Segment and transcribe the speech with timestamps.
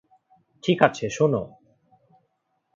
[0.63, 1.33] ঠিক আছে শোন।